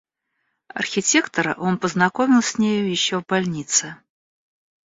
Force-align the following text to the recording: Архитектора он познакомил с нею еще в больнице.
Архитектора 0.69 1.53
он 1.59 1.77
познакомил 1.77 2.41
с 2.41 2.57
нею 2.57 2.89
еще 2.89 3.21
в 3.21 3.25
больнице. 3.27 3.97